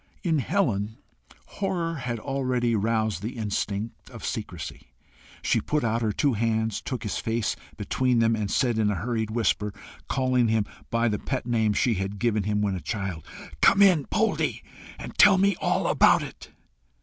In 0.23 0.39
Helen, 0.39 0.97
horror 1.45 1.93
had 1.93 2.17
already 2.17 2.73
roused 2.73 3.21
the 3.21 3.37
instinct 3.37 4.09
of 4.09 4.25
secrecy. 4.25 4.93
She 5.43 5.61
put 5.61 5.83
out 5.83 6.01
her 6.01 6.11
two 6.11 6.33
hands, 6.33 6.81
took 6.81 7.03
his 7.03 7.17
face 7.19 7.55
between 7.77 8.17
them, 8.17 8.35
and 8.35 8.49
said 8.49 8.79
in 8.79 8.89
a 8.89 8.95
hurried 8.95 9.29
whisper, 9.29 9.71
calling 10.07 10.47
him 10.47 10.65
by 10.89 11.07
the 11.07 11.19
pet 11.19 11.45
name 11.45 11.73
she 11.73 11.93
had 11.93 12.17
given 12.17 12.45
him 12.45 12.61
when 12.63 12.73
a 12.73 12.81
child, 12.81 13.23
"Come 13.61 13.83
in, 13.83 14.07
Poldie, 14.07 14.63
and 14.97 15.15
tell 15.19 15.37
me 15.37 15.55
all 15.61 15.85
about 15.85 16.23
it." 16.23 16.49